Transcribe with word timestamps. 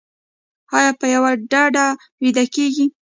ایا 0.77 0.91
په 0.99 1.05
یوه 1.15 1.31
ډډه 1.51 1.85
ویده 2.21 2.43
کیږئ؟ 2.55 2.87